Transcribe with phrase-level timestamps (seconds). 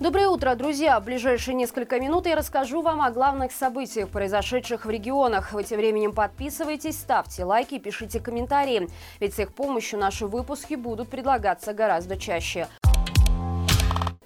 [0.00, 1.00] Доброе утро, друзья!
[1.00, 5.52] В ближайшие несколько минут я расскажу вам о главных событиях, произошедших в регионах.
[5.52, 8.88] Вы тем временем подписывайтесь, ставьте лайки пишите комментарии.
[9.18, 12.68] Ведь с их помощью наши выпуски будут предлагаться гораздо чаще.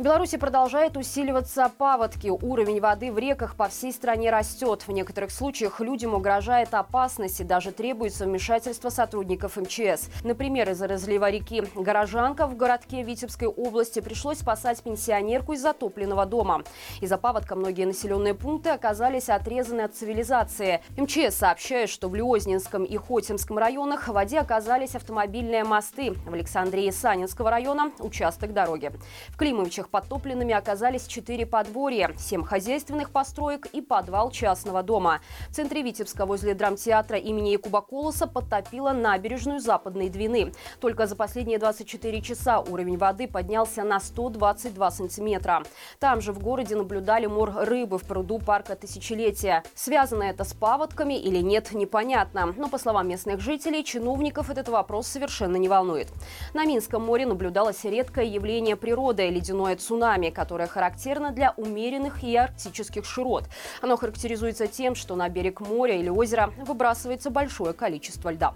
[0.03, 2.27] В Беларуси продолжает усиливаться паводки.
[2.27, 4.89] Уровень воды в реках по всей стране растет.
[4.89, 10.09] В некоторых случаях людям угрожает опасность и даже требуется вмешательство сотрудников МЧС.
[10.25, 16.65] Например, из-за разлива реки Горожанка в городке Витебской области пришлось спасать пенсионерку из затопленного дома.
[17.01, 20.83] Из-за паводка многие населенные пункты оказались отрезаны от цивилизации.
[20.97, 26.11] МЧС сообщает, что в Лиознинском и Хотимском районах в воде оказались автомобильные мосты.
[26.11, 28.91] В Александрии Санинского района– участок дороги.
[29.29, 35.21] В Климовичах подтопленными оказались четыре подворья, семь хозяйственных построек и подвал частного дома.
[35.51, 40.53] В центре Витебска возле драмтеатра имени Якуба Колоса подтопило набережную Западной Двины.
[40.81, 45.63] Только за последние 24 часа уровень воды поднялся на 122 сантиметра.
[46.01, 49.63] Там же в городе наблюдали мор рыбы в пруду парка Тысячелетия.
[49.75, 52.55] Связано это с паводками или нет, непонятно.
[52.57, 56.09] Но, по словам местных жителей, чиновников этот вопрос совершенно не волнует.
[56.55, 63.05] На Минском море наблюдалось редкое явление природы– ледяное цунами, которое характерно для умеренных и арктических
[63.05, 63.45] широт.
[63.83, 68.55] Оно характеризуется тем, что на берег моря или озера выбрасывается большое количество льда.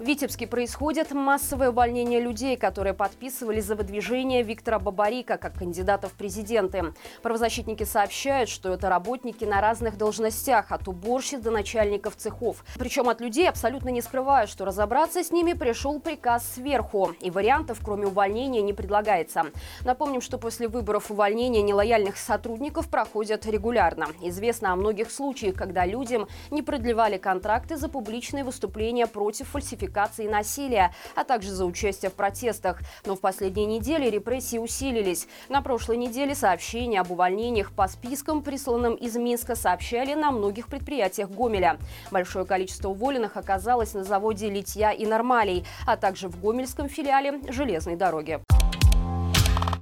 [0.00, 6.14] В Витебске происходит массовое увольнение людей, которые подписывали за выдвижение Виктора Бабарика как кандидата в
[6.14, 6.94] президенты.
[7.20, 12.64] Правозащитники сообщают, что это работники на разных должностях, от уборщиц до начальников цехов.
[12.78, 17.12] Причем от людей абсолютно не скрывают, что разобраться с ними пришел приказ сверху.
[17.20, 19.48] И вариантов, кроме увольнения, не предлагается.
[19.84, 24.06] Напомним, что после выборов увольнения нелояльных сотрудников проходят регулярно.
[24.22, 30.28] Известно о многих случаях, когда людям не продлевали контракты за публичные выступления против фальсификации фальсификации
[30.28, 32.80] насилия, а также за участие в протестах.
[33.04, 35.26] Но в последние недели репрессии усилились.
[35.48, 41.30] На прошлой неделе сообщения об увольнениях по спискам, присланным из Минска, сообщали на многих предприятиях
[41.30, 41.78] Гомеля.
[42.10, 47.96] Большое количество уволенных оказалось на заводе «Литья» и «Нормалей», а также в гомельском филиале железной
[47.96, 48.40] дороги.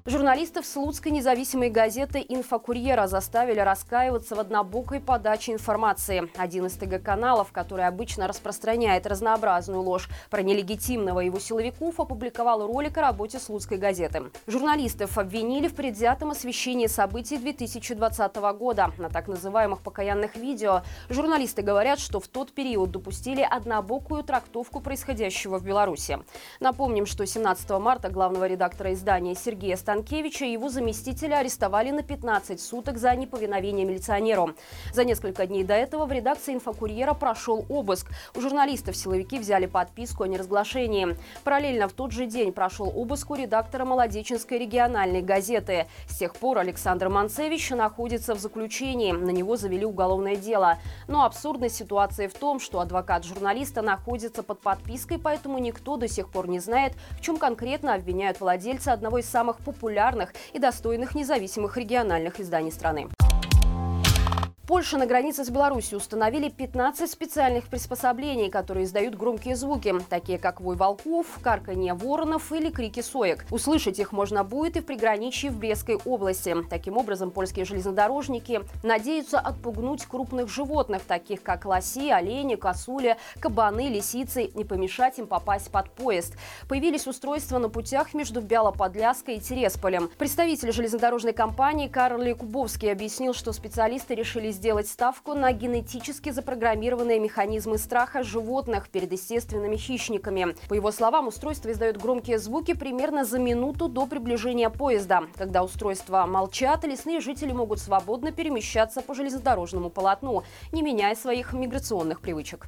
[0.08, 6.30] Журналистов Слуцкой независимой газеты «Инфокурьера» заставили раскаиваться в однобокой подаче информации.
[6.34, 13.02] Один из ТГ-каналов, который обычно распространяет разнообразную ложь про нелегитимного его силовиков, опубликовал ролик о
[13.02, 14.30] работе Слуцкой газеты.
[14.46, 18.92] Журналистов обвинили в предвзятом освещении событий 2020 года.
[18.96, 25.58] На так называемых покаянных видео журналисты говорят, что в тот период допустили однобокую трактовку происходящего
[25.58, 26.18] в Беларуси.
[26.60, 32.04] Напомним, что 17 марта главного редактора издания Сергея Станкевича Станкевича и его заместителя арестовали на
[32.04, 34.54] 15 суток за неповиновение милиционеру.
[34.92, 38.06] За несколько дней до этого в редакции «Инфокурьера» прошел обыск.
[38.36, 41.16] У журналистов силовики взяли подписку о неразглашении.
[41.42, 45.88] Параллельно в тот же день прошел обыск у редактора Молодеченской региональной газеты.
[46.06, 49.10] С тех пор Александр Манцевич находится в заключении.
[49.10, 50.78] На него завели уголовное дело.
[51.08, 56.28] Но абсурдность ситуации в том, что адвокат журналиста находится под подпиской, поэтому никто до сих
[56.28, 61.14] пор не знает, в чем конкретно обвиняют владельца одного из самых популярных популярных и достойных
[61.14, 63.08] независимых региональных изданий страны.
[64.68, 70.60] Польша на границе с Беларусью установили 15 специальных приспособлений, которые издают громкие звуки, такие как
[70.60, 73.46] вой волков, карканье воронов или крики соек.
[73.50, 76.54] Услышать их можно будет и в приграничье в Брестской области.
[76.68, 84.42] Таким образом, польские железнодорожники надеются отпугнуть крупных животных, таких как лоси, олени, косули, кабаны, лисицы,
[84.42, 86.34] и помешать им попасть под поезд.
[86.68, 90.10] Появились устройства на путях между Бялоподляской и Тересполем.
[90.18, 97.78] Представитель железнодорожной компании Карл Кубовский объяснил, что специалисты решили сделать ставку на генетически запрограммированные механизмы
[97.78, 100.56] страха животных перед естественными хищниками.
[100.68, 105.22] По его словам, устройство издает громкие звуки примерно за минуту до приближения поезда.
[105.36, 110.42] Когда устройства молчат, лесные жители могут свободно перемещаться по железнодорожному полотну,
[110.72, 112.66] не меняя своих миграционных привычек.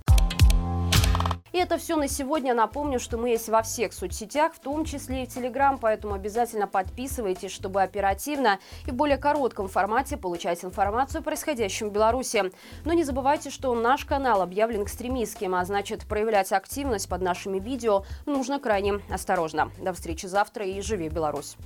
[1.53, 2.55] И это все на сегодня.
[2.55, 6.67] Напомню, что мы есть во всех соцсетях, в том числе и в Телеграм, поэтому обязательно
[6.67, 12.53] подписывайтесь, чтобы оперативно и в более коротком формате получать информацию о происходящем в Беларуси.
[12.85, 18.05] Но не забывайте, что наш канал объявлен экстремистским, а значит проявлять активность под нашими видео
[18.27, 19.73] нужно крайне осторожно.
[19.79, 21.57] До встречи завтра и живи Беларусь!